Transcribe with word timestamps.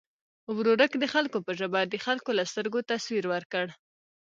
ورورک 0.55 0.91
د 0.97 1.03
خلکو 1.13 1.37
په 1.45 1.51
ژبه 1.59 1.79
د 1.85 1.95
خلکو 2.05 2.29
له 2.37 2.43
سترګو 2.51 2.79
تصویر 2.91 3.25
ورکړ. 3.33 3.65